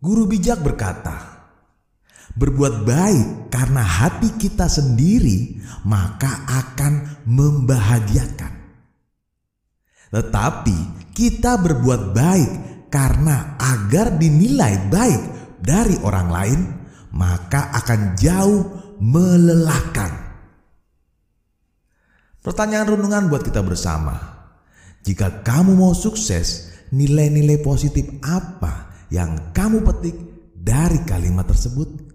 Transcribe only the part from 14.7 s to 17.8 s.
baik dari orang lain, maka